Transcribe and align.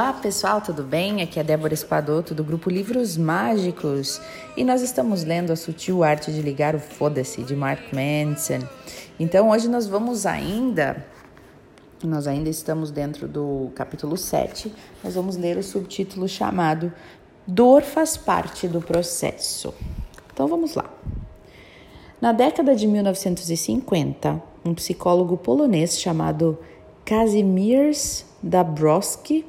Olá 0.00 0.14
pessoal, 0.14 0.62
tudo 0.62 0.82
bem? 0.82 1.20
Aqui 1.20 1.38
é 1.38 1.44
Débora 1.44 1.74
Espadoto 1.74 2.34
do 2.34 2.42
grupo 2.42 2.70
Livros 2.70 3.18
Mágicos 3.18 4.18
e 4.56 4.64
nós 4.64 4.80
estamos 4.80 5.24
lendo 5.24 5.52
A 5.52 5.56
Sutil 5.56 6.02
Arte 6.02 6.32
de 6.32 6.40
Ligar 6.40 6.74
o 6.74 6.78
Foda-se 6.78 7.42
de 7.42 7.54
Mark 7.54 7.82
Manson. 7.92 8.66
Então 9.18 9.50
hoje 9.50 9.68
nós 9.68 9.86
vamos 9.86 10.24
ainda, 10.24 11.04
nós 12.02 12.26
ainda 12.26 12.48
estamos 12.48 12.90
dentro 12.90 13.28
do 13.28 13.70
capítulo 13.74 14.16
7, 14.16 14.72
nós 15.04 15.16
vamos 15.16 15.36
ler 15.36 15.58
o 15.58 15.62
subtítulo 15.62 16.26
chamado 16.26 16.90
Dor 17.46 17.82
faz 17.82 18.16
parte 18.16 18.66
do 18.66 18.80
processo. 18.80 19.74
Então 20.32 20.48
vamos 20.48 20.74
lá. 20.76 20.90
Na 22.22 22.32
década 22.32 22.74
de 22.74 22.86
1950, 22.86 24.42
um 24.64 24.72
psicólogo 24.72 25.36
polonês 25.36 26.00
chamado 26.00 26.58
Kazimierz 27.04 28.29
Dabrowski 28.42 29.44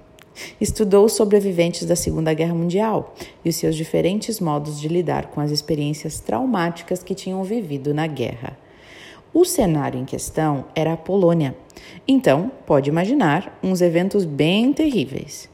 estudou 0.60 1.04
os 1.04 1.12
sobreviventes 1.12 1.86
da 1.86 1.94
Segunda 1.94 2.32
Guerra 2.32 2.54
Mundial 2.54 3.14
e 3.44 3.48
os 3.48 3.56
seus 3.56 3.76
diferentes 3.76 4.40
modos 4.40 4.80
de 4.80 4.88
lidar 4.88 5.26
com 5.26 5.40
as 5.40 5.50
experiências 5.50 6.20
traumáticas 6.20 7.02
que 7.02 7.14
tinham 7.14 7.44
vivido 7.44 7.92
na 7.92 8.06
guerra. 8.06 8.56
O 9.32 9.44
cenário 9.44 10.00
em 10.00 10.04
questão 10.04 10.64
era 10.74 10.92
a 10.92 10.96
Polônia. 10.96 11.56
Então, 12.06 12.52
pode 12.64 12.88
imaginar 12.88 13.58
uns 13.62 13.80
eventos 13.80 14.24
bem 14.24 14.72
terríveis. 14.72 15.50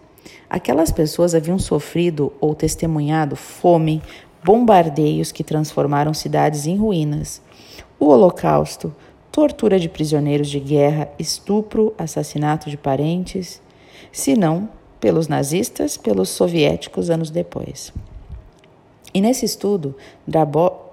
Aquelas 0.48 0.92
pessoas 0.92 1.34
haviam 1.34 1.58
sofrido 1.58 2.32
ou 2.40 2.54
testemunhado 2.54 3.36
fome, 3.36 4.02
bombardeios 4.44 5.32
que 5.32 5.42
transformaram 5.42 6.12
cidades 6.12 6.66
em 6.66 6.76
ruínas, 6.76 7.40
o 7.98 8.06
Holocausto, 8.06 8.94
tortura 9.32 9.78
de 9.78 9.88
prisioneiros 9.88 10.48
de 10.48 10.58
guerra, 10.58 11.08
estupro, 11.18 11.94
assassinato 11.96 12.68
de 12.68 12.76
parentes, 12.76 13.60
se 14.12 14.34
não 14.34 14.68
pelos 15.00 15.28
nazistas, 15.28 15.96
pelos 15.96 16.28
soviéticos 16.28 17.10
anos 17.10 17.30
depois. 17.30 17.92
E 19.14 19.20
nesse 19.20 19.44
estudo, 19.44 19.96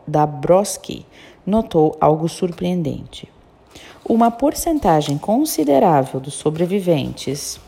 Dabrowski 0.07 1.05
notou 1.45 1.95
algo 1.99 2.27
surpreendente. 2.27 3.29
Uma 4.07 4.31
porcentagem 4.31 5.17
considerável 5.17 6.19
dos 6.19 6.35
sobreviventes 6.35 7.59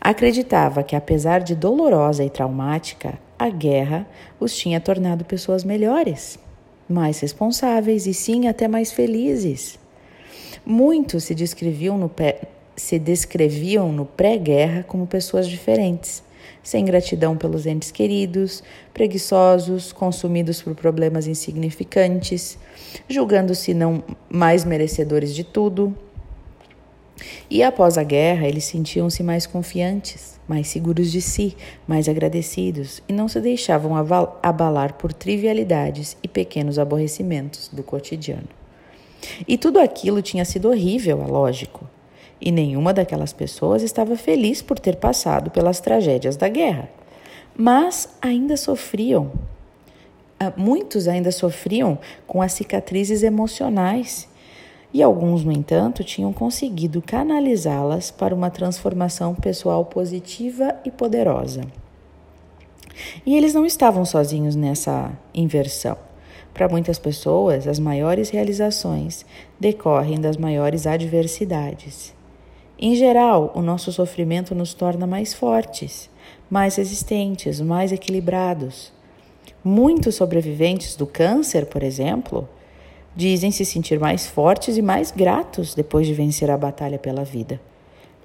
acreditava 0.00 0.82
que, 0.82 0.96
apesar 0.96 1.40
de 1.40 1.54
dolorosa 1.54 2.24
e 2.24 2.30
traumática, 2.30 3.18
a 3.38 3.48
guerra 3.48 4.06
os 4.40 4.56
tinha 4.56 4.80
tornado 4.80 5.24
pessoas 5.24 5.62
melhores, 5.62 6.38
mais 6.88 7.20
responsáveis 7.20 8.06
e 8.06 8.12
sim 8.12 8.48
até 8.48 8.66
mais 8.66 8.90
felizes. 8.90 9.81
Muitos 10.64 11.24
se 11.24 11.34
descreviam 11.34 11.98
no, 11.98 12.10
se 12.76 12.98
descreviam 12.98 13.90
no 13.90 14.06
pré-guerra 14.06 14.84
como 14.86 15.08
pessoas 15.08 15.48
diferentes, 15.48 16.22
sem 16.62 16.84
gratidão 16.84 17.36
pelos 17.36 17.66
entes 17.66 17.90
queridos, 17.90 18.62
preguiçosos, 18.94 19.92
consumidos 19.92 20.62
por 20.62 20.74
problemas 20.76 21.26
insignificantes, 21.26 22.56
julgando-se 23.08 23.74
não 23.74 24.04
mais 24.30 24.64
merecedores 24.64 25.34
de 25.34 25.42
tudo. 25.42 25.92
E 27.50 27.62
após 27.62 27.98
a 27.98 28.04
guerra, 28.04 28.46
eles 28.46 28.64
sentiam-se 28.64 29.22
mais 29.22 29.46
confiantes, 29.46 30.40
mais 30.46 30.68
seguros 30.68 31.10
de 31.10 31.20
si, 31.20 31.56
mais 31.88 32.08
agradecidos 32.08 33.02
e 33.08 33.12
não 33.12 33.26
se 33.26 33.40
deixavam 33.40 33.94
abalar 34.42 34.94
por 34.94 35.12
trivialidades 35.12 36.16
e 36.22 36.28
pequenos 36.28 36.78
aborrecimentos 36.78 37.68
do 37.68 37.82
cotidiano. 37.82 38.61
E 39.46 39.56
tudo 39.56 39.78
aquilo 39.78 40.22
tinha 40.22 40.44
sido 40.44 40.68
horrível, 40.68 41.22
é 41.22 41.26
lógico. 41.26 41.88
E 42.40 42.50
nenhuma 42.50 42.92
daquelas 42.92 43.32
pessoas 43.32 43.82
estava 43.82 44.16
feliz 44.16 44.60
por 44.60 44.78
ter 44.78 44.96
passado 44.96 45.50
pelas 45.50 45.80
tragédias 45.80 46.36
da 46.36 46.48
guerra. 46.48 46.88
Mas 47.56 48.08
ainda 48.20 48.56
sofriam. 48.56 49.30
Ah, 50.40 50.52
muitos 50.56 51.06
ainda 51.06 51.30
sofriam 51.30 51.98
com 52.26 52.42
as 52.42 52.52
cicatrizes 52.52 53.22
emocionais. 53.22 54.28
E 54.92 55.02
alguns, 55.02 55.44
no 55.44 55.52
entanto, 55.52 56.04
tinham 56.04 56.32
conseguido 56.32 57.00
canalizá-las 57.00 58.10
para 58.10 58.34
uma 58.34 58.50
transformação 58.50 59.34
pessoal 59.34 59.84
positiva 59.84 60.74
e 60.84 60.90
poderosa. 60.90 61.62
E 63.24 63.36
eles 63.36 63.54
não 63.54 63.64
estavam 63.64 64.04
sozinhos 64.04 64.54
nessa 64.54 65.12
inversão. 65.34 65.96
Para 66.54 66.68
muitas 66.68 66.98
pessoas, 66.98 67.66
as 67.66 67.78
maiores 67.78 68.28
realizações 68.28 69.24
decorrem 69.58 70.20
das 70.20 70.36
maiores 70.36 70.86
adversidades. 70.86 72.14
Em 72.78 72.94
geral, 72.94 73.52
o 73.54 73.62
nosso 73.62 73.92
sofrimento 73.92 74.54
nos 74.54 74.74
torna 74.74 75.06
mais 75.06 75.32
fortes, 75.32 76.10
mais 76.50 76.76
resistentes, 76.76 77.60
mais 77.60 77.92
equilibrados. 77.92 78.92
Muitos 79.64 80.16
sobreviventes 80.16 80.96
do 80.96 81.06
câncer, 81.06 81.66
por 81.66 81.82
exemplo, 81.82 82.48
dizem 83.14 83.50
se 83.50 83.64
sentir 83.64 83.98
mais 83.98 84.26
fortes 84.26 84.76
e 84.76 84.82
mais 84.82 85.10
gratos 85.10 85.74
depois 85.74 86.06
de 86.06 86.12
vencer 86.12 86.50
a 86.50 86.58
batalha 86.58 86.98
pela 86.98 87.24
vida. 87.24 87.60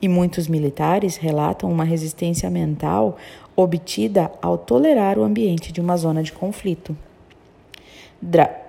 E 0.01 0.07
muitos 0.07 0.47
militares 0.47 1.15
relatam 1.15 1.71
uma 1.71 1.83
resistência 1.83 2.49
mental 2.49 3.17
obtida 3.55 4.31
ao 4.41 4.57
tolerar 4.57 5.17
o 5.17 5.23
ambiente 5.23 5.71
de 5.71 5.79
uma 5.79 5.95
zona 5.97 6.21
de 6.21 6.31
conflito. 6.31 6.95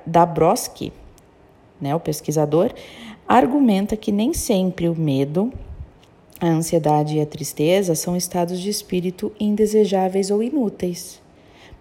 Dabrowski, 0.07 0.93
né, 1.81 1.95
o 1.95 2.01
pesquisador, 2.01 2.73
argumenta 3.27 3.97
que 3.97 4.11
nem 4.11 4.33
sempre 4.33 4.89
o 4.89 4.95
medo, 4.95 5.53
a 6.41 6.47
ansiedade 6.47 7.17
e 7.17 7.21
a 7.21 7.27
tristeza 7.27 7.95
são 7.95 8.17
estados 8.17 8.61
de 8.61 8.71
espírito 8.71 9.33
indesejáveis 9.41 10.31
ou 10.31 10.43
inúteis. 10.43 11.21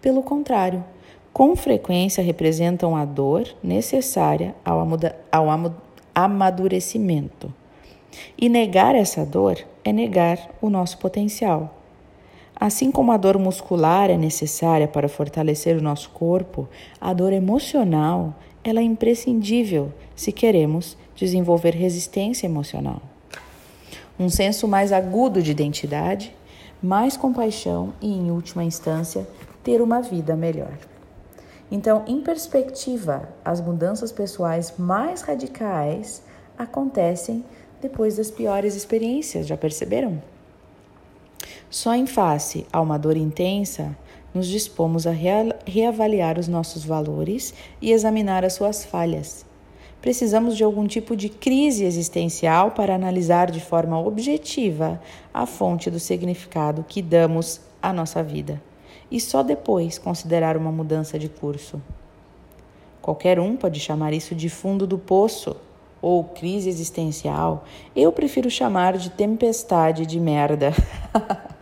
Pelo 0.02 0.24
contrário, 0.24 0.84
com 1.32 1.56
frequência 1.56 2.24
representam 2.24 2.96
a 2.96 3.06
dor 3.06 3.48
necessária 3.62 4.56
ao, 4.66 4.80
ao 5.32 5.48
amadurecimento. 6.16 7.54
E 8.36 8.50
negar 8.50 8.96
essa 8.96 9.24
dor 9.24 9.60
é 9.84 9.94
negar 9.94 10.50
o 10.60 10.70
nosso 10.70 10.98
potencial. 10.98 11.77
Assim 12.60 12.90
como 12.92 13.12
a 13.12 13.18
dor 13.18 13.38
muscular 13.38 14.10
é 14.10 14.18
necessária 14.18 14.88
para 14.88 15.08
fortalecer 15.08 15.78
o 15.78 15.82
nosso 15.82 16.10
corpo, 16.10 16.68
a 17.00 17.14
dor 17.14 17.32
emocional 17.32 18.34
ela 18.64 18.80
é 18.80 18.84
imprescindível 18.84 19.94
se 20.16 20.32
queremos 20.32 20.98
desenvolver 21.16 21.76
resistência 21.76 22.48
emocional. 22.48 23.02
Um 24.20 24.28
senso 24.28 24.68
mais 24.68 24.92
agudo 24.92 25.42
de 25.42 25.52
identidade, 25.52 26.36
mais 26.82 27.16
compaixão 27.16 27.94
e, 28.02 28.12
em 28.12 28.32
última 28.32 28.64
instância, 28.64 29.28
ter 29.64 29.80
uma 29.80 30.02
vida 30.02 30.36
melhor. 30.36 30.78
Então, 31.72 32.04
em 32.08 32.22
perspectiva, 32.22 33.30
as 33.46 33.62
mudanças 33.62 34.12
pessoais 34.12 34.74
mais 34.78 35.22
radicais 35.22 36.24
acontecem 36.58 37.46
depois 37.80 38.18
das 38.18 38.32
piores 38.32 38.76
experiências, 38.76 39.46
já 39.46 39.56
perceberam? 39.56 40.22
Só 41.70 41.94
em 41.94 42.06
face 42.06 42.66
a 42.72 42.80
uma 42.80 42.98
dor 42.98 43.18
intensa, 43.18 43.98
nos 44.34 44.48
dispomos 44.48 45.06
a 45.06 45.12
reavaliar 45.66 46.40
os 46.40 46.48
nossos 46.48 46.86
valores 46.86 47.54
e 47.82 47.92
examinar 47.92 48.46
as 48.46 48.54
suas 48.54 48.86
falhas. 48.86 49.46
Precisamos 50.02 50.56
de 50.56 50.64
algum 50.64 50.88
tipo 50.88 51.16
de 51.16 51.28
crise 51.28 51.84
existencial 51.84 52.72
para 52.72 52.96
analisar 52.96 53.52
de 53.52 53.60
forma 53.60 54.00
objetiva 54.00 55.02
a 55.34 55.46
fonte 55.46 55.90
do 55.90 56.00
significado 56.00 56.86
que 56.88 57.02
damos 57.02 57.60
à 57.82 57.92
nossa 57.92 58.24
vida 58.24 58.62
e 59.10 59.20
só 59.20 59.42
depois 59.42 59.98
considerar 59.98 60.56
uma 60.56 60.72
mudança 60.72 61.18
de 61.18 61.28
curso. 61.28 61.82
Qualquer 63.02 63.40
um 63.40 63.56
pode 63.56 63.80
chamar 63.80 64.14
isso 64.14 64.36
de 64.36 64.50
fundo 64.50 64.86
do 64.86 64.98
poço 64.98 65.56
ou 66.02 66.24
crise 66.24 66.70
existencial. 66.70 67.66
Eu 67.96 68.12
prefiro 68.12 68.50
chamar 68.50 68.98
de 68.98 69.10
tempestade 69.10 70.06
de 70.06 70.20
merda. 70.20 70.74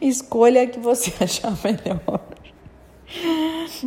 Escolha 0.00 0.62
a 0.62 0.66
que 0.66 0.78
você 0.78 1.12
achar 1.22 1.56
melhor. 1.62 2.20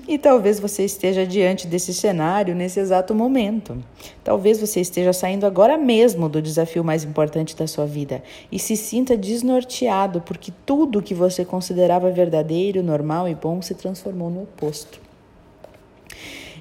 E 0.07 0.17
talvez 0.17 0.59
você 0.59 0.85
esteja 0.85 1.25
diante 1.25 1.67
desse 1.67 1.93
cenário 1.93 2.55
nesse 2.55 2.79
exato 2.79 3.13
momento. 3.13 3.83
Talvez 4.23 4.59
você 4.59 4.79
esteja 4.79 5.13
saindo 5.13 5.45
agora 5.45 5.77
mesmo 5.77 6.29
do 6.29 6.41
desafio 6.41 6.83
mais 6.83 7.03
importante 7.03 7.55
da 7.55 7.67
sua 7.67 7.85
vida 7.85 8.23
e 8.51 8.57
se 8.57 8.75
sinta 8.75 9.17
desnorteado 9.17 10.21
porque 10.21 10.51
tudo 10.65 11.01
que 11.01 11.13
você 11.13 11.43
considerava 11.43 12.09
verdadeiro, 12.09 12.81
normal 12.81 13.27
e 13.27 13.35
bom 13.35 13.61
se 13.61 13.75
transformou 13.75 14.29
no 14.29 14.43
oposto. 14.43 14.99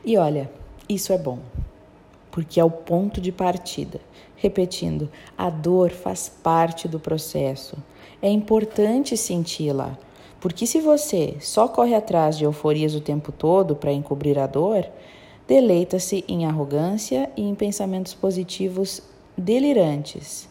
E 0.05 0.17
olha, 0.17 0.51
isso 0.89 1.13
é 1.13 1.19
bom, 1.19 1.39
porque 2.31 2.59
é 2.59 2.65
o 2.65 2.71
ponto 2.71 3.21
de 3.21 3.31
partida. 3.31 4.01
Repetindo, 4.37 5.11
a 5.37 5.51
dor 5.51 5.91
faz 5.91 6.29
parte 6.29 6.89
do 6.89 6.99
processo. 6.99 7.77
É 8.23 8.29
importante 8.29 9.17
senti-la, 9.17 9.99
porque 10.41 10.67
se 10.67 10.81
você 10.81 11.37
só 11.41 11.69
corre 11.69 11.95
atrás 11.95 12.37
de 12.37 12.45
euforias 12.45 12.95
o 12.95 13.01
tempo 13.01 13.33
todo 13.33 13.75
para 13.77 13.93
encobrir 13.93 14.39
a 14.39 14.47
dor, 14.47 14.87
deleita-se 15.49 16.25
em 16.29 16.45
arrogância 16.47 17.31
e 17.37 17.43
em 17.43 17.55
pensamentos 17.55 18.15
positivos 18.15 19.03
delirantes. 19.37 20.51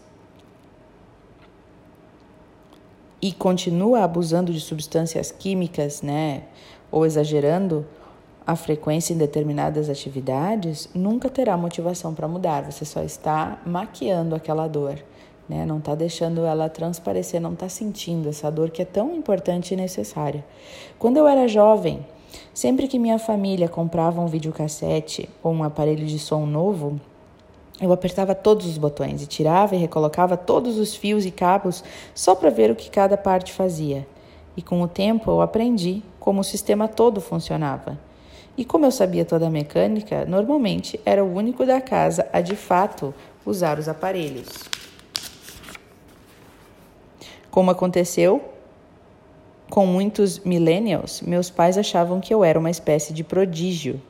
e 3.21 3.31
continua 3.31 4.03
abusando 4.03 4.53
de 4.53 4.59
substâncias 4.59 5.31
químicas, 5.31 6.01
né, 6.01 6.43
ou 6.91 7.05
exagerando 7.05 7.85
a 8.47 8.55
frequência 8.55 9.13
em 9.13 9.17
determinadas 9.17 9.89
atividades, 9.89 10.89
nunca 10.95 11.29
terá 11.29 11.55
motivação 11.55 12.15
para 12.15 12.27
mudar. 12.27 12.63
Você 12.71 12.83
só 12.83 13.03
está 13.03 13.61
maquiando 13.65 14.33
aquela 14.33 14.67
dor, 14.67 14.97
né? 15.49 15.65
Não 15.65 15.79
está 15.79 15.95
deixando 15.95 16.45
ela 16.45 16.69
transparecer, 16.69 17.41
não 17.41 17.53
está 17.53 17.67
sentindo 17.67 18.29
essa 18.29 18.51
dor 18.51 18.69
que 18.69 18.83
é 18.83 18.85
tão 18.85 19.15
importante 19.15 19.73
e 19.73 19.77
necessária. 19.77 20.45
Quando 20.99 21.17
eu 21.17 21.27
era 21.27 21.47
jovem, 21.47 22.05
sempre 22.53 22.87
que 22.87 22.99
minha 22.99 23.17
família 23.17 23.67
comprava 23.67 24.21
um 24.21 24.27
videocassete 24.27 25.27
ou 25.41 25.51
um 25.51 25.63
aparelho 25.63 26.05
de 26.05 26.19
som 26.19 26.45
novo, 26.45 26.99
eu 27.81 27.91
apertava 27.91 28.35
todos 28.35 28.65
os 28.67 28.77
botões 28.77 29.23
e 29.23 29.27
tirava 29.27 29.73
e 29.73 29.79
recolocava 29.79 30.37
todos 30.37 30.77
os 30.77 30.93
fios 30.93 31.25
e 31.25 31.31
cabos 31.31 31.83
só 32.13 32.35
para 32.35 32.49
ver 32.49 32.69
o 32.69 32.75
que 32.75 32.89
cada 32.89 33.17
parte 33.17 33.51
fazia. 33.53 34.05
E 34.55 34.61
com 34.61 34.81
o 34.81 34.87
tempo 34.87 35.31
eu 35.31 35.41
aprendi 35.41 36.03
como 36.19 36.41
o 36.41 36.43
sistema 36.43 36.87
todo 36.87 37.21
funcionava. 37.21 37.97
E 38.57 38.65
como 38.65 38.85
eu 38.85 38.91
sabia 38.91 39.23
toda 39.23 39.47
a 39.47 39.49
mecânica, 39.49 40.25
normalmente 40.25 40.99
era 41.05 41.23
o 41.23 41.33
único 41.33 41.65
da 41.65 41.79
casa 41.79 42.27
a 42.33 42.41
de 42.41 42.57
fato 42.57 43.13
usar 43.45 43.79
os 43.79 43.87
aparelhos. 43.87 44.47
Como 47.51 47.71
aconteceu 47.71 48.43
com 49.69 49.85
muitos 49.85 50.39
millennials, 50.39 51.21
meus 51.21 51.49
pais 51.49 51.77
achavam 51.77 52.19
que 52.19 52.33
eu 52.33 52.43
era 52.43 52.57
uma 52.57 52.71
espécie 52.71 53.13
de 53.13 53.23
prodígio 53.23 54.01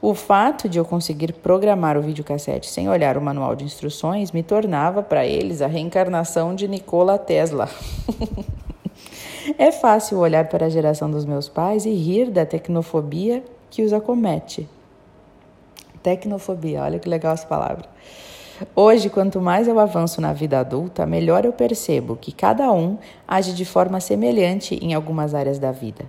o 0.00 0.14
fato 0.14 0.68
de 0.68 0.78
eu 0.78 0.84
conseguir 0.84 1.32
programar 1.34 1.96
o 1.96 2.02
videocassete 2.02 2.68
sem 2.68 2.88
olhar 2.88 3.16
o 3.16 3.20
manual 3.20 3.54
de 3.54 3.64
instruções 3.64 4.32
me 4.32 4.42
tornava 4.42 5.02
para 5.02 5.26
eles 5.26 5.62
a 5.62 5.66
reencarnação 5.66 6.54
de 6.54 6.66
Nikola 6.68 7.18
Tesla. 7.18 7.68
é 9.58 9.70
fácil 9.70 10.18
olhar 10.18 10.48
para 10.48 10.66
a 10.66 10.70
geração 10.70 11.10
dos 11.10 11.24
meus 11.24 11.48
pais 11.48 11.84
e 11.84 11.90
rir 11.90 12.30
da 12.30 12.44
tecnofobia 12.44 13.42
que 13.70 13.82
os 13.82 13.92
acomete. 13.92 14.68
Tecnofobia, 16.02 16.82
olha 16.82 16.98
que 16.98 17.08
legal 17.08 17.34
essa 17.34 17.46
palavra. 17.46 17.86
Hoje, 18.76 19.08
quanto 19.08 19.40
mais 19.40 19.66
eu 19.66 19.80
avanço 19.80 20.20
na 20.20 20.34
vida 20.34 20.60
adulta, 20.60 21.06
melhor 21.06 21.46
eu 21.46 21.52
percebo 21.52 22.14
que 22.14 22.30
cada 22.30 22.70
um 22.70 22.98
age 23.26 23.54
de 23.54 23.64
forma 23.64 24.00
semelhante 24.00 24.74
em 24.82 24.92
algumas 24.92 25.34
áreas 25.34 25.58
da 25.58 25.72
vida. 25.72 26.04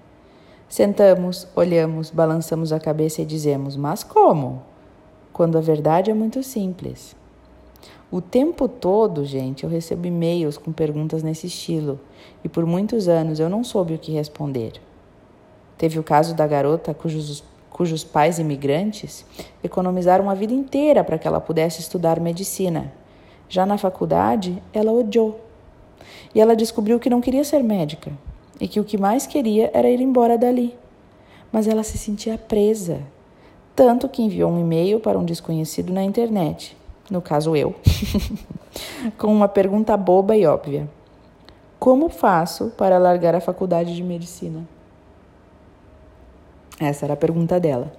Sentamos, 0.68 1.48
olhamos, 1.56 2.10
balançamos 2.10 2.74
a 2.74 2.80
cabeça 2.80 3.22
e 3.22 3.26
dizemos: 3.26 3.78
Mas 3.78 4.04
como? 4.04 4.64
Quando 5.32 5.58
a 5.58 5.62
verdade 5.62 6.12
é 6.12 6.14
muito 6.14 6.44
simples. 6.44 7.16
O 8.12 8.20
tempo 8.20 8.68
todo, 8.68 9.24
gente, 9.24 9.64
eu 9.64 9.70
recebo 9.70 10.06
e-mails 10.06 10.58
com 10.58 10.74
perguntas 10.74 11.24
nesse 11.24 11.48
estilo 11.48 11.98
e 12.44 12.50
por 12.50 12.66
muitos 12.66 13.08
anos 13.08 13.40
eu 13.40 13.48
não 13.48 13.64
soube 13.64 13.94
o 13.94 13.98
que 13.98 14.12
responder. 14.12 14.74
Teve 15.78 15.98
o 15.98 16.04
caso 16.04 16.36
da 16.36 16.46
garota 16.46 16.94
cujos, 16.94 17.42
cujos 17.82 18.04
pais 18.04 18.38
imigrantes 18.38 19.26
economizaram 19.64 20.30
a 20.30 20.36
vida 20.36 20.54
inteira 20.54 21.04
para 21.04 21.18
que 21.18 21.28
ela 21.28 21.42
pudesse 21.42 21.82
estudar 21.82 22.20
medicina. 22.20 22.94
Já 23.50 23.66
na 23.66 23.76
faculdade, 23.76 24.62
ela 24.72 24.92
odiou. 24.92 25.42
E 26.36 26.40
ela 26.40 26.56
descobriu 26.56 27.00
que 27.00 27.10
não 27.10 27.20
queria 27.20 27.44
ser 27.44 27.64
médica, 27.64 28.12
e 28.60 28.68
que 28.68 28.80
o 28.80 28.84
que 28.84 29.00
mais 29.00 29.26
queria 29.26 29.72
era 29.74 29.90
ir 29.90 30.00
embora 30.00 30.38
dali. 30.38 30.78
Mas 31.52 31.68
ela 31.68 31.82
se 31.82 31.98
sentia 31.98 32.38
presa, 32.38 33.00
tanto 33.76 34.08
que 34.08 34.22
enviou 34.22 34.52
um 34.52 34.60
e-mail 34.60 35.00
para 35.00 35.18
um 35.18 35.26
desconhecido 35.26 35.92
na 35.92 36.04
internet, 36.04 36.78
no 37.10 37.20
caso 37.20 37.56
eu, 37.56 37.74
com 39.18 39.34
uma 39.34 39.48
pergunta 39.48 39.98
boba 39.98 40.38
e 40.38 40.46
óbvia: 40.46 40.88
Como 41.80 42.10
faço 42.10 42.72
para 42.78 43.00
largar 43.00 43.34
a 43.34 43.42
faculdade 43.42 43.96
de 43.96 44.04
medicina? 44.04 44.68
Essa 46.82 47.06
era 47.06 47.14
a 47.14 47.18
pergunta 47.18 47.60
dela. 47.60 47.94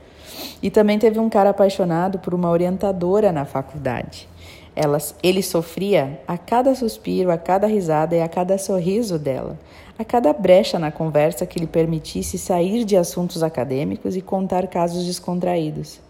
E 0.61 0.69
também 0.69 0.99
teve 0.99 1.21
um 1.21 1.29
cara 1.29 1.51
apaixonado 1.51 2.19
por 2.19 2.35
uma 2.35 2.51
orientadora 2.51 3.31
na 3.31 3.45
faculdade. 3.45 4.29
Ela, 4.75 4.99
ele 5.23 5.43
sofria 5.43 6.21
a 6.27 6.37
cada 6.37 6.75
suspiro, 6.75 7.31
a 7.31 7.39
cada 7.39 7.69
risada 7.69 8.17
e 8.17 8.21
a 8.21 8.29
cada 8.29 8.59
sorriso 8.59 9.19
dela, 9.19 9.57
a 9.97 10.05
cada 10.05 10.33
brecha 10.33 10.79
na 10.79 10.91
conversa 10.91 11.47
que 11.47 11.61
lhe 11.61 11.67
permitisse 11.67 12.39
sair 12.39 12.85
de 12.85 12.97
assuntos 12.97 13.43
acadêmicos 13.43 14.17
e 14.17 14.21
contar 14.23 14.67
casos 14.67 15.07
descontraídos. 15.07 16.01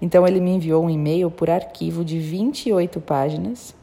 Então 0.00 0.26
ele 0.26 0.38
me 0.38 0.52
enviou 0.52 0.84
um 0.84 0.90
e-mail 0.90 1.30
por 1.30 1.50
arquivo 1.50 2.04
de 2.04 2.18
28 2.18 3.00
páginas. 3.00 3.74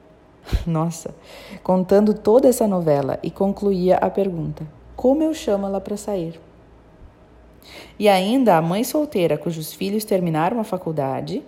Nossa, 0.66 1.14
contando 1.62 2.14
toda 2.14 2.48
essa 2.48 2.66
novela 2.66 3.18
e 3.22 3.30
concluía 3.30 3.96
a 3.96 4.08
pergunta: 4.08 4.64
como 4.96 5.22
eu 5.22 5.34
chamo 5.34 5.66
ela 5.66 5.80
para 5.80 5.96
sair? 5.96 6.40
E 7.98 8.08
ainda 8.08 8.56
a 8.56 8.62
mãe 8.62 8.84
solteira 8.84 9.36
cujos 9.36 9.72
filhos 9.72 10.04
terminaram 10.04 10.60
a 10.60 10.64
faculdade 10.64 11.42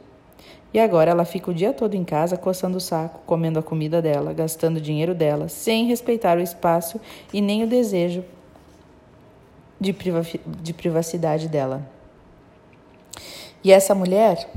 e 0.74 0.80
agora 0.80 1.10
ela 1.10 1.24
fica 1.24 1.50
o 1.50 1.54
dia 1.54 1.72
todo 1.72 1.94
em 1.94 2.04
casa 2.04 2.36
coçando 2.36 2.78
o 2.78 2.80
saco, 2.80 3.20
comendo 3.26 3.58
a 3.58 3.62
comida 3.62 4.00
dela, 4.00 4.32
gastando 4.32 4.78
o 4.78 4.80
dinheiro 4.80 5.14
dela, 5.14 5.48
sem 5.48 5.86
respeitar 5.86 6.38
o 6.38 6.40
espaço 6.40 6.98
e 7.32 7.40
nem 7.42 7.62
o 7.62 7.66
desejo 7.66 8.24
de, 9.78 9.92
priva 9.92 10.22
de 10.46 10.72
privacidade 10.72 11.48
dela. 11.48 11.86
E 13.62 13.70
essa 13.70 13.94
mulher 13.94 14.48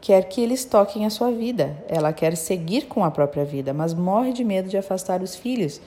quer 0.00 0.24
que 0.28 0.40
eles 0.40 0.64
toquem 0.64 1.06
a 1.06 1.10
sua 1.10 1.30
vida. 1.30 1.76
Ela 1.88 2.12
quer 2.12 2.36
seguir 2.36 2.86
com 2.86 3.04
a 3.04 3.10
própria 3.10 3.44
vida, 3.44 3.72
mas 3.72 3.94
morre 3.94 4.32
de 4.32 4.42
medo 4.42 4.68
de 4.68 4.76
afastar 4.76 5.22
os 5.22 5.36
filhos. 5.36 5.80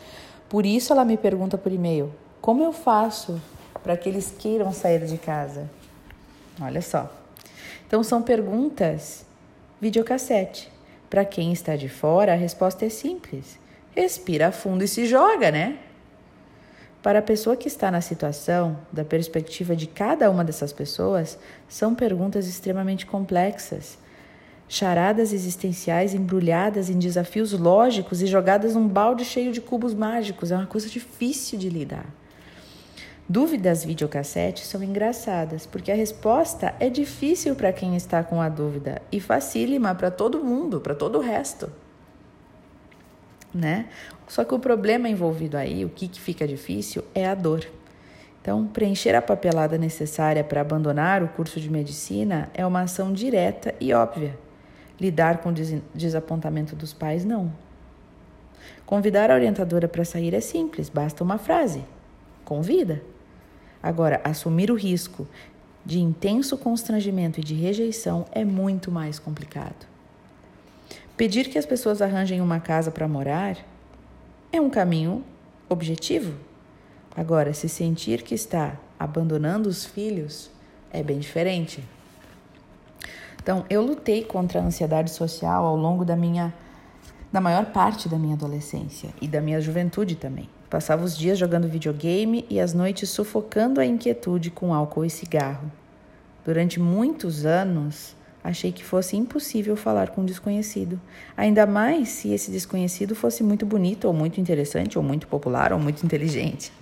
Por 0.47 0.65
isso 0.65 0.93
ela 0.93 1.03
me 1.03 1.17
pergunta 1.17 1.57
por 1.57 1.71
e-mail: 1.71 2.13
como 2.39 2.63
eu 2.63 2.71
faço 2.71 3.41
para 3.83 3.97
que 3.97 4.07
eles 4.07 4.33
queiram 4.39 4.71
sair 4.71 5.05
de 5.05 5.17
casa? 5.17 5.69
Olha 6.59 6.81
só. 6.81 7.11
Então 7.85 8.03
são 8.03 8.23
perguntas 8.23 9.25
videocassete. 9.79 10.71
Para 11.09 11.25
quem 11.25 11.51
está 11.51 11.75
de 11.75 11.89
fora, 11.89 12.33
a 12.33 12.35
resposta 12.35 12.85
é 12.85 12.89
simples: 12.89 13.59
respira 13.95 14.51
fundo 14.51 14.83
e 14.83 14.87
se 14.87 15.05
joga, 15.05 15.51
né? 15.51 15.77
Para 17.03 17.19
a 17.19 17.21
pessoa 17.21 17.57
que 17.57 17.67
está 17.67 17.91
na 17.91 17.99
situação, 17.99 18.79
da 18.91 19.03
perspectiva 19.03 19.75
de 19.75 19.87
cada 19.87 20.31
uma 20.31 20.43
dessas 20.43 20.71
pessoas, 20.71 21.37
são 21.67 21.93
perguntas 21.93 22.47
extremamente 22.47 23.05
complexas. 23.05 23.97
Charadas 24.69 25.33
existenciais 25.33 26.13
embrulhadas 26.13 26.89
em 26.89 26.97
desafios 26.97 27.51
lógicos 27.51 28.21
e 28.21 28.25
jogadas 28.25 28.73
num 28.73 28.87
balde 28.87 29.25
cheio 29.25 29.51
de 29.51 29.59
cubos 29.59 29.93
mágicos. 29.93 30.49
É 30.49 30.55
uma 30.55 30.65
coisa 30.65 30.87
difícil 30.87 31.59
de 31.59 31.69
lidar. 31.69 32.05
Dúvidas 33.27 33.85
videocassete 33.85 34.65
são 34.65 34.83
engraçadas, 34.83 35.65
porque 35.65 35.91
a 35.91 35.95
resposta 35.95 36.75
é 36.79 36.89
difícil 36.89 37.55
para 37.55 37.71
quem 37.71 37.95
está 37.95 38.21
com 38.21 38.41
a 38.41 38.49
dúvida 38.49 39.01
e 39.11 39.19
facílima 39.19 39.95
para 39.95 40.11
todo 40.11 40.43
mundo, 40.43 40.81
para 40.81 40.93
todo 40.93 41.17
o 41.17 41.21
resto. 41.21 41.71
Né? 43.53 43.87
Só 44.27 44.43
que 44.43 44.53
o 44.53 44.59
problema 44.59 45.07
envolvido 45.07 45.55
aí, 45.55 45.85
o 45.85 45.89
que, 45.89 46.07
que 46.07 46.19
fica 46.19 46.45
difícil, 46.45 47.03
é 47.15 47.25
a 47.25 47.33
dor. 47.33 47.65
Então, 48.41 48.67
preencher 48.67 49.15
a 49.15 49.21
papelada 49.21 49.77
necessária 49.77 50.43
para 50.43 50.59
abandonar 50.59 51.23
o 51.23 51.29
curso 51.29 51.61
de 51.61 51.69
medicina 51.69 52.49
é 52.53 52.65
uma 52.65 52.81
ação 52.81 53.13
direta 53.13 53.73
e 53.79 53.93
óbvia. 53.93 54.37
Lidar 54.99 55.37
com 55.37 55.49
o 55.49 55.53
des 55.53 55.81
desapontamento 55.95 56.75
dos 56.75 56.91
pais, 56.91 57.23
não. 57.23 57.53
Convidar 58.85 59.31
a 59.31 59.35
orientadora 59.35 59.87
para 59.87 60.03
sair 60.03 60.33
é 60.33 60.41
simples, 60.41 60.89
basta 60.89 61.23
uma 61.23 61.37
frase: 61.37 61.85
convida. 62.43 63.12
Agora, 63.83 64.21
assumir 64.23 64.71
o 64.71 64.75
risco 64.75 65.27
de 65.85 65.99
intenso 65.99 66.57
constrangimento 66.57 67.41
e 67.41 67.43
de 67.43 67.53
rejeição 67.53 68.25
é 68.31 68.45
muito 68.45 68.89
mais 68.89 69.19
complicado. 69.19 69.85
Pedir 71.17 71.49
que 71.49 71.59
as 71.59 71.65
pessoas 71.65 72.01
arranjem 72.01 72.39
uma 72.39 72.61
casa 72.61 72.89
para 72.89 73.07
morar 73.07 73.57
é 74.53 74.61
um 74.61 74.69
caminho 74.69 75.21
objetivo. 75.67 76.33
Agora, 77.15 77.53
se 77.53 77.67
sentir 77.67 78.23
que 78.23 78.33
está 78.33 78.77
abandonando 78.97 79.67
os 79.67 79.85
filhos 79.85 80.49
é 80.89 81.03
bem 81.03 81.19
diferente. 81.19 81.83
Então, 83.41 83.65
eu 83.69 83.81
lutei 83.81 84.23
contra 84.23 84.61
a 84.61 84.63
ansiedade 84.63 85.11
social 85.11 85.65
ao 85.65 85.75
longo 85.75 86.05
da 86.05 86.15
minha 86.15 86.53
da 87.31 87.41
maior 87.41 87.65
parte 87.65 88.07
da 88.07 88.17
minha 88.17 88.35
adolescência 88.35 89.09
e 89.19 89.27
da 89.27 89.41
minha 89.41 89.59
juventude 89.59 90.15
também. 90.15 90.47
Passava 90.73 91.05
os 91.05 91.15
dias 91.15 91.37
jogando 91.37 91.67
videogame 91.67 92.47
e 92.49 92.59
as 92.59 92.73
noites 92.73 93.07
sufocando 93.07 93.79
a 93.79 93.85
inquietude 93.85 94.49
com 94.49 94.73
álcool 94.73 95.05
e 95.05 95.09
cigarro. 95.09 95.71
Durante 96.43 96.79
muitos 96.79 97.45
anos, 97.45 98.15
achei 98.43 98.71
que 98.71 98.83
fosse 98.83 99.15
impossível 99.15 99.75
falar 99.75 100.09
com 100.09 100.21
um 100.21 100.25
desconhecido, 100.25 100.99
ainda 101.37 101.67
mais 101.67 102.09
se 102.09 102.33
esse 102.33 102.49
desconhecido 102.49 103.13
fosse 103.13 103.43
muito 103.43 103.67
bonito, 103.67 104.05
ou 104.05 104.13
muito 104.15 104.41
interessante, 104.41 104.97
ou 104.97 105.03
muito 105.03 105.27
popular, 105.27 105.71
ou 105.71 105.77
muito 105.77 106.03
inteligente. 106.03 106.73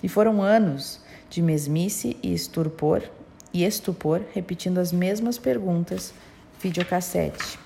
E 0.00 0.08
foram 0.08 0.40
anos 0.40 1.00
de 1.28 1.42
mesmice 1.42 2.16
e 2.22 2.32
estupor, 2.32 3.02
e 3.52 3.64
estupor 3.64 4.20
repetindo 4.32 4.78
as 4.78 4.92
mesmas 4.92 5.36
perguntas 5.36 6.14
videocassete. 6.60 7.58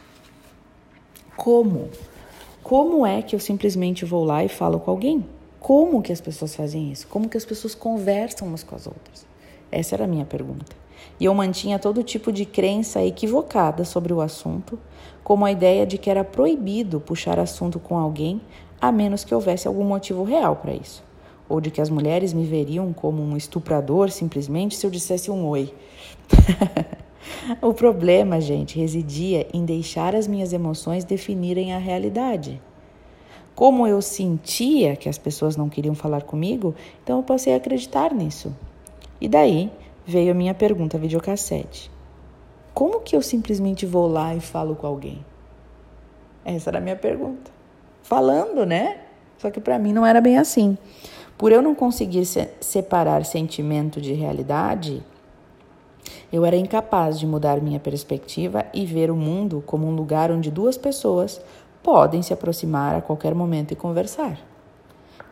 Como? 1.37 1.91
Como 2.63 3.05
é 3.07 3.21
que 3.21 3.37
eu 3.37 3.41
simplesmente 3.41 4.07
vou 4.07 4.25
lá 4.25 4.43
e 4.43 4.49
falo 4.49 4.81
com 4.81 4.91
alguém? 4.91 5.36
Como 5.67 6.01
que 6.01 6.13
as 6.13 6.21
pessoas 6.21 6.55
fazem 6.55 6.93
isso? 6.93 7.09
Como 7.09 7.29
que 7.29 7.37
as 7.37 7.45
pessoas 7.45 7.75
conversam 7.75 8.47
umas 8.47 8.63
com 8.63 8.77
as 8.77 8.87
outras? 8.87 9.27
Essa 9.69 9.97
era 9.97 10.05
a 10.05 10.07
minha 10.07 10.25
pergunta. 10.25 10.77
E 11.19 11.25
eu 11.25 11.35
mantinha 11.35 11.77
todo 11.77 12.05
tipo 12.05 12.31
de 12.31 12.45
crença 12.45 13.03
equivocada 13.03 13.85
sobre 13.85 14.13
o 14.13 14.21
assunto, 14.21 14.79
como 15.25 15.45
a 15.45 15.51
ideia 15.51 15.85
de 15.85 15.99
que 15.99 16.09
era 16.09 16.23
proibido 16.23 17.01
puxar 17.01 17.41
assunto 17.41 17.81
com 17.81 17.99
alguém 17.99 18.41
a 18.81 18.93
menos 18.93 19.25
que 19.25 19.35
houvesse 19.35 19.67
algum 19.67 19.83
motivo 19.83 20.23
real 20.23 20.55
para 20.55 20.73
isso, 20.73 21.03
ou 21.49 21.61
de 21.61 21.73
que 21.73 21.81
as 21.81 21.91
mulheres 21.91 22.33
me 22.33 22.47
veriam 22.47 22.93
como 22.93 23.21
um 23.21 23.37
estuprador 23.37 24.09
simplesmente 24.13 24.77
se 24.77 24.87
eu 24.87 24.91
dissesse 24.91 25.33
um 25.33 25.49
oi. 25.49 25.75
o 27.61 27.75
problema, 27.75 28.41
gente, 28.41 28.79
residia 28.79 29.49
em 29.53 29.65
deixar 29.65 30.15
as 30.15 30.29
minhas 30.29 30.53
emoções 30.53 31.03
definirem 31.03 31.75
a 31.75 31.79
realidade. 31.79 32.63
Como 33.57 33.87
eu 33.87 34.03
sentia 34.03 34.97
que 34.97 35.09
as 35.09 35.17
pessoas 35.17 35.57
não 35.57 35.71
queriam 35.71 35.95
falar 35.95 36.25
comigo, 36.25 36.75
então 37.03 37.17
eu 37.17 37.23
passei 37.23 37.55
a 37.55 37.57
acreditar 37.57 38.13
nisso. 38.13 38.55
E 39.19 39.27
daí 39.27 39.73
veio 40.05 40.31
a 40.31 40.35
minha 40.35 40.53
pergunta 40.53 40.99
videocassete. 40.99 41.91
Como 42.75 43.01
que 43.01 43.17
eu 43.17 43.23
simplesmente 43.23 43.87
vou 43.87 44.07
lá 44.07 44.35
e 44.35 44.41
falo 44.41 44.77
com 44.77 44.87
alguém? 44.87 45.25
Essa 46.45 46.69
era 46.69 46.77
a 46.77 46.83
minha 46.83 46.97
pergunta. 46.97 47.51
Falando, 48.03 48.67
né? 48.67 48.99
Só 49.39 49.51
que 49.51 49.59
para 49.59 49.79
mim 49.79 49.95
não 49.95 50.05
era 50.05 50.21
bem 50.21 50.37
assim. 50.37 50.77
Por 51.39 51.51
eu 51.51 51.63
não 51.63 51.75
conseguir 51.75 52.27
se 52.27 52.51
separar 52.61 53.25
sentimento 53.25 54.03
de 54.03 54.13
realidade, 54.13 55.03
eu 56.31 56.45
era 56.45 56.57
incapaz 56.57 57.19
de 57.19 57.27
mudar 57.27 57.61
minha 57.63 57.81
perspectiva 57.81 58.67
e 58.75 58.85
ver 58.85 59.11
o 59.11 59.17
mundo 59.17 59.63
como 59.65 59.87
um 59.87 59.95
lugar 59.95 60.31
onde 60.31 60.51
duas 60.51 60.77
pessoas 60.77 61.41
podem 61.87 62.21
se 62.21 62.33
aproximar 62.33 62.97
a 62.97 63.01
qualquer 63.01 63.33
momento 63.33 63.71
e 63.71 63.77
conversar. 63.77 64.41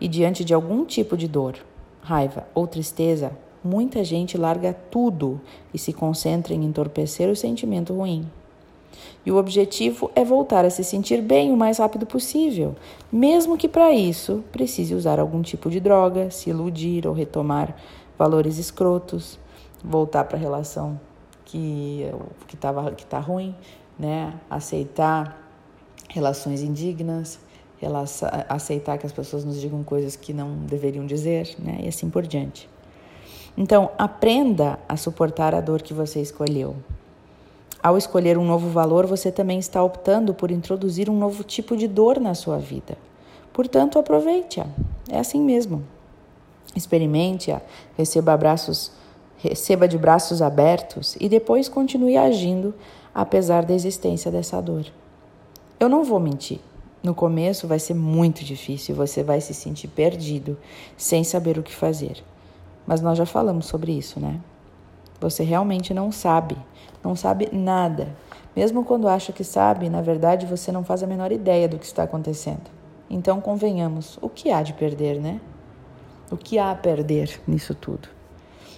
E 0.01 0.07
diante 0.07 0.45
de 0.45 0.55
algum 0.55 0.85
tipo 0.85 1.17
de 1.17 1.27
dor, 1.27 1.57
raiva 2.01 2.47
ou 2.55 2.65
tristeza, 2.65 3.33
muita 3.65 4.05
gente 4.05 4.39
larga 4.39 4.73
tudo 4.73 5.41
e 5.75 5.79
se 5.81 5.93
concentra 5.93 6.55
em 6.55 6.65
entorpecer 6.65 7.29
o 7.29 7.35
sentimento 7.35 7.93
ruim. 7.93 8.25
E 9.27 9.33
o 9.33 9.37
objetivo 9.37 10.13
é 10.15 10.25
voltar 10.25 10.65
a 10.65 10.71
se 10.71 10.85
sentir 10.85 11.21
bem 11.21 11.51
o 11.51 11.57
mais 11.57 11.79
rápido 11.79 12.07
possível, 12.07 12.77
mesmo 13.11 13.57
que 13.57 13.67
para 13.67 13.93
isso 13.93 14.45
precise 14.53 14.95
usar 14.95 15.19
algum 15.19 15.43
tipo 15.43 15.69
de 15.69 15.81
droga, 15.81 16.31
se 16.31 16.51
iludir 16.51 17.05
ou 17.05 17.13
retomar 17.13 17.75
valores 18.17 18.59
escrotos, 18.59 19.41
voltar 19.83 20.23
para 20.23 20.37
a 20.37 20.41
relação 20.41 21.01
que 21.45 22.09
que 22.47 22.57
tava 22.57 22.93
que 22.93 23.05
tá 23.05 23.19
ruim, 23.19 23.57
né? 23.99 24.33
Aceitar 24.49 25.44
relações 26.14 26.62
indignas, 26.62 27.40
aceitar 28.49 28.97
que 28.97 29.04
as 29.04 29.12
pessoas 29.12 29.44
nos 29.44 29.61
digam 29.61 29.83
coisas 29.83 30.14
que 30.14 30.33
não 30.33 30.56
deveriam 30.59 31.04
dizer, 31.04 31.54
né? 31.59 31.80
E 31.83 31.88
assim 31.88 32.09
por 32.09 32.25
diante. 32.25 32.71
Então, 33.59 33.90
aprenda 33.99 34.78
a 34.88 34.97
suportar 34.97 35.54
a 35.54 35.61
dor 35.61 35.83
que 35.83 35.92
você 35.92 36.21
escolheu. 36.21 36.76
Ao 37.83 37.99
escolher 37.99 38.38
um 38.38 38.44
novo 38.44 38.71
valor, 38.71 39.06
você 39.06 39.30
também 39.30 39.59
está 39.59 39.83
optando 39.83 40.33
por 40.33 40.50
introduzir 40.50 41.11
um 41.11 41.18
novo 41.18 41.42
tipo 41.42 41.76
de 41.76 41.87
dor 41.87 42.18
na 42.21 42.33
sua 42.33 42.59
vida. 42.59 42.97
Portanto, 43.52 43.99
aproveite-a. 43.99 44.66
É 45.11 45.18
assim 45.18 45.40
mesmo. 45.40 45.85
Experimente-a, 46.75 47.61
receba 47.99 48.33
abraços, 48.33 48.92
receba 49.37 49.87
de 49.87 49.99
braços 49.99 50.40
abertos 50.40 51.16
e 51.21 51.28
depois 51.28 51.68
continue 51.68 52.16
agindo 52.16 52.73
apesar 53.12 53.64
da 53.64 53.75
existência 53.75 54.30
dessa 54.30 54.61
dor. 54.62 54.87
Eu 55.85 55.88
não 55.91 56.03
vou 56.03 56.19
mentir. 56.19 56.61
No 57.03 57.14
começo 57.14 57.69
vai 57.69 57.79
ser 57.79 57.93
muito 57.93 58.43
difícil, 58.43 58.95
você 58.95 59.23
vai 59.23 59.38
se 59.43 59.53
sentir 59.53 59.88
perdido, 59.88 60.57
sem 60.97 61.23
saber 61.23 61.59
o 61.59 61.62
que 61.62 61.75
fazer. 61.75 62.25
Mas 62.87 63.03
nós 63.03 63.19
já 63.19 63.26
falamos 63.26 63.67
sobre 63.67 63.93
isso, 63.93 64.19
né? 64.19 64.41
Você 65.21 65.45
realmente 65.45 65.93
não 65.93 66.11
sabe, 66.11 66.57
não 67.03 67.14
sabe 67.14 67.50
nada. 67.53 68.17
Mesmo 68.57 68.83
quando 68.83 69.07
acha 69.07 69.31
que 69.31 69.45
sabe, 69.45 69.91
na 69.91 70.00
verdade 70.00 70.47
você 70.47 70.73
não 70.73 70.83
faz 70.83 71.03
a 71.03 71.07
menor 71.07 71.31
ideia 71.31 71.69
do 71.69 71.79
que 71.79 71.85
está 71.85 72.05
acontecendo. 72.05 72.71
Então, 73.11 73.38
convenhamos, 73.38 74.19
o 74.23 74.31
que 74.31 74.50
há 74.50 74.62
de 74.62 74.73
perder, 74.73 75.21
né? 75.21 75.38
O 76.31 76.37
que 76.38 76.59
há 76.59 76.71
a 76.71 76.75
perder 76.75 77.43
nisso 77.47 77.75
tudo? 77.75 78.09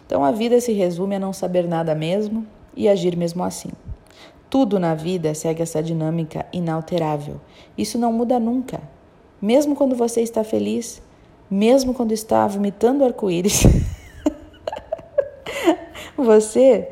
Então, 0.04 0.24
a 0.24 0.32
vida 0.32 0.60
se 0.60 0.72
resume 0.72 1.14
a 1.14 1.20
não 1.20 1.32
saber 1.32 1.68
nada 1.68 1.94
mesmo 1.94 2.44
e 2.74 2.88
agir 2.88 3.16
mesmo 3.16 3.44
assim. 3.44 3.70
Tudo 4.48 4.78
na 4.78 4.94
vida 4.94 5.34
segue 5.34 5.62
essa 5.62 5.82
dinâmica 5.82 6.46
inalterável. 6.52 7.40
Isso 7.76 7.98
não 7.98 8.12
muda 8.12 8.38
nunca. 8.38 8.80
Mesmo 9.42 9.74
quando 9.74 9.96
você 9.96 10.20
está 10.20 10.44
feliz, 10.44 11.02
mesmo 11.50 11.92
quando 11.92 12.12
está 12.12 12.46
vomitando 12.46 13.04
arco-íris, 13.04 13.64
você, 16.16 16.88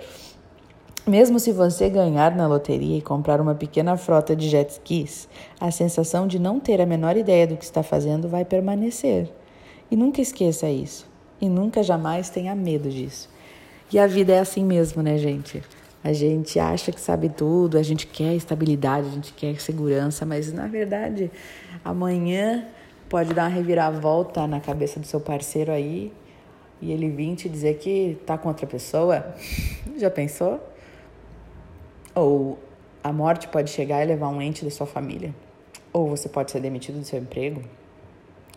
mesmo 1.06 1.38
se 1.38 1.52
você 1.52 1.88
ganhar 1.88 2.34
na 2.34 2.46
loteria 2.46 2.98
e 2.98 3.02
comprar 3.02 3.40
uma 3.40 3.54
pequena 3.54 3.96
frota 3.96 4.34
de 4.34 4.48
jet 4.48 4.70
skis, 4.70 5.28
a 5.60 5.70
sensação 5.70 6.26
de 6.26 6.38
não 6.38 6.58
ter 6.58 6.80
a 6.80 6.86
menor 6.86 7.16
ideia 7.16 7.46
do 7.46 7.56
que 7.56 7.64
está 7.64 7.82
fazendo 7.82 8.28
vai 8.28 8.44
permanecer. 8.44 9.30
E 9.90 9.96
nunca 9.96 10.20
esqueça 10.20 10.68
isso. 10.68 11.06
E 11.40 11.48
nunca 11.48 11.82
jamais 11.82 12.30
tenha 12.30 12.54
medo 12.54 12.90
disso. 12.90 13.28
E 13.92 13.98
a 13.98 14.06
vida 14.06 14.32
é 14.32 14.40
assim 14.40 14.64
mesmo, 14.64 15.02
né, 15.02 15.18
gente? 15.18 15.62
A 16.04 16.12
gente 16.12 16.60
acha 16.60 16.92
que 16.92 17.00
sabe 17.00 17.30
tudo, 17.30 17.78
a 17.78 17.82
gente 17.82 18.06
quer 18.06 18.34
estabilidade, 18.34 19.08
a 19.08 19.10
gente 19.10 19.32
quer 19.32 19.58
segurança, 19.58 20.26
mas 20.26 20.52
na 20.52 20.66
verdade, 20.66 21.30
amanhã 21.82 22.68
pode 23.08 23.32
dar 23.32 23.44
uma 23.44 23.48
reviravolta 23.48 24.46
na 24.46 24.60
cabeça 24.60 25.00
do 25.00 25.06
seu 25.06 25.18
parceiro 25.18 25.72
aí 25.72 26.12
e 26.82 26.92
ele 26.92 27.08
vir 27.08 27.34
te 27.36 27.48
dizer 27.48 27.78
que 27.78 28.18
tá 28.26 28.36
com 28.36 28.48
outra 28.48 28.66
pessoa. 28.66 29.34
Já 29.96 30.10
pensou? 30.10 30.60
Ou 32.14 32.58
a 33.02 33.10
morte 33.10 33.48
pode 33.48 33.70
chegar 33.70 34.04
e 34.04 34.06
levar 34.06 34.28
um 34.28 34.42
ente 34.42 34.62
da 34.62 34.70
sua 34.70 34.86
família. 34.86 35.34
Ou 35.90 36.08
você 36.08 36.28
pode 36.28 36.50
ser 36.50 36.60
demitido 36.60 36.98
do 36.98 37.04
seu 37.04 37.18
emprego. 37.18 37.62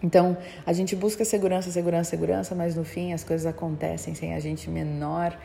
Então, 0.03 0.37
a 0.65 0.73
gente 0.73 0.97
busca 0.97 1.23
segurança, 1.23 1.71
segurança, 1.71 2.09
segurança, 2.09 2.53
mas 2.53 2.75
no 2.75 2.83
fim 2.83 3.13
as 3.13 3.23
coisas 3.23 3.45
acontecem 3.45 4.13
sem 4.13 4.33
a 4.33 4.39
gente 4.39 4.69
menor 4.69 5.37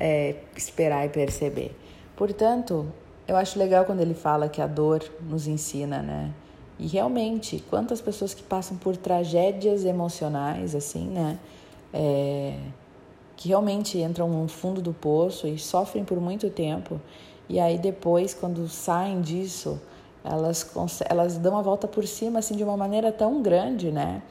é, 0.00 0.36
esperar 0.56 1.04
e 1.04 1.10
perceber. 1.10 1.76
Portanto, 2.16 2.86
eu 3.28 3.36
acho 3.36 3.58
legal 3.58 3.84
quando 3.84 4.00
ele 4.00 4.14
fala 4.14 4.48
que 4.48 4.60
a 4.60 4.66
dor 4.66 5.04
nos 5.20 5.46
ensina, 5.46 6.02
né? 6.02 6.32
E 6.78 6.86
realmente, 6.86 7.62
quantas 7.68 8.00
pessoas 8.00 8.32
que 8.32 8.42
passam 8.42 8.76
por 8.78 8.96
tragédias 8.96 9.84
emocionais, 9.84 10.74
assim, 10.74 11.06
né? 11.08 11.38
É, 11.92 12.58
que 13.36 13.48
realmente 13.48 13.98
entram 13.98 14.28
no 14.28 14.48
fundo 14.48 14.80
do 14.80 14.92
poço 14.92 15.46
e 15.46 15.58
sofrem 15.58 16.04
por 16.04 16.18
muito 16.20 16.48
tempo. 16.48 17.00
E 17.48 17.60
aí 17.60 17.78
depois, 17.78 18.32
quando 18.32 18.66
saem 18.68 19.20
disso, 19.20 19.80
elas, 20.24 20.70
elas 21.08 21.36
dão 21.36 21.56
a 21.56 21.62
volta 21.62 21.86
por 21.86 22.06
cima, 22.06 22.38
assim, 22.38 22.54
de 22.54 22.64
uma 22.64 22.76
maneira 22.76 23.12
tão 23.12 23.42
grande, 23.42 23.90
né? 23.90 24.22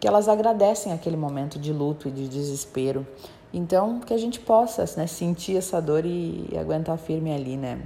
Que 0.00 0.06
elas 0.06 0.28
agradecem 0.28 0.92
aquele 0.92 1.16
momento 1.16 1.58
de 1.58 1.72
luto 1.72 2.08
e 2.08 2.10
de 2.10 2.28
desespero. 2.28 3.06
Então, 3.52 4.00
que 4.00 4.12
a 4.12 4.18
gente 4.18 4.40
possa 4.40 4.84
né, 4.96 5.06
sentir 5.06 5.56
essa 5.56 5.80
dor 5.80 6.04
e, 6.04 6.48
e 6.52 6.58
aguentar 6.58 6.98
firme 6.98 7.32
ali, 7.32 7.56
né? 7.56 7.80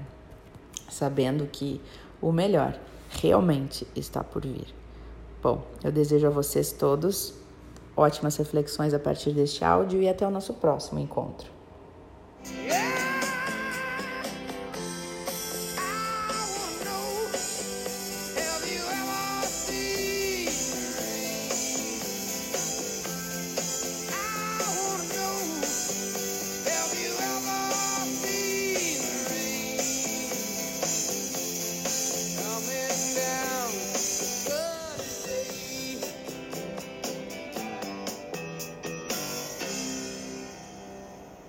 Sabendo 0.88 1.46
que 1.46 1.80
o 2.20 2.32
melhor 2.32 2.78
realmente 3.10 3.86
está 3.94 4.24
por 4.24 4.42
vir. 4.42 4.74
Bom, 5.42 5.62
eu 5.82 5.92
desejo 5.92 6.26
a 6.26 6.30
vocês 6.30 6.72
todos 6.72 7.34
ótimas 7.96 8.36
reflexões 8.36 8.94
a 8.94 8.98
partir 8.98 9.32
deste 9.32 9.64
áudio 9.64 10.02
e 10.02 10.08
até 10.08 10.26
o 10.26 10.30
nosso 10.30 10.54
próximo 10.54 10.98
encontro. 10.98 11.50